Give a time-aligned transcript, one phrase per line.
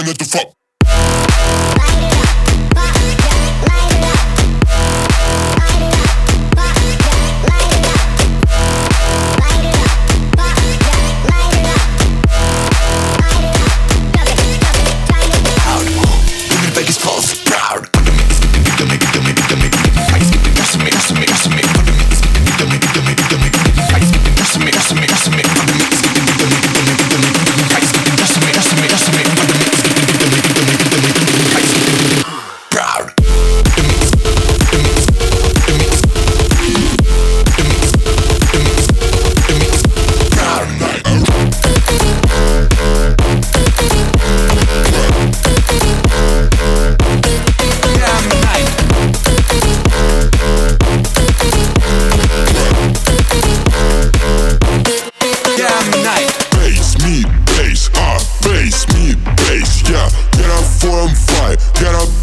[0.00, 0.59] man at the fuck.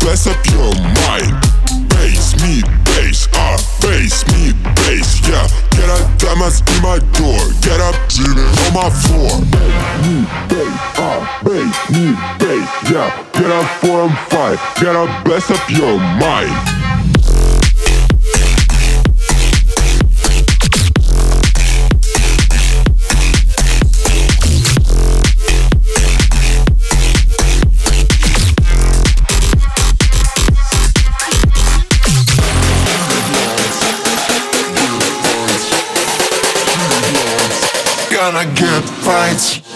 [0.08, 1.36] dress up your mind.
[1.89, 4.53] bass me, bass ah, uh, bass me,
[4.88, 5.45] bass yeah.
[5.75, 9.36] Get a diamonds in my door, get up, dreaming on my floor.
[9.52, 13.11] Bass me, bass ah, uh, bass me, bass yeah.
[13.33, 16.77] Get up four and five, get up, bless up your mind.
[38.17, 39.66] gonna get fights.